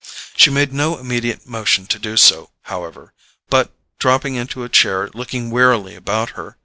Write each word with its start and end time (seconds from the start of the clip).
She 0.35 0.49
made 0.49 0.73
no 0.73 0.97
immediate 0.97 1.45
motion 1.45 1.85
to 1.85 1.99
do 1.99 2.17
so, 2.17 2.49
however, 2.63 3.13
but 3.51 3.71
dropping 3.99 4.33
into 4.33 4.63
a 4.63 4.67
chair 4.67 5.07
looked 5.13 5.35
wearily 5.35 5.93
about 5.93 6.31
her. 6.31 6.57